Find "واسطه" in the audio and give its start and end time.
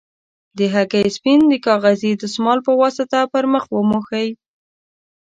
2.81-3.19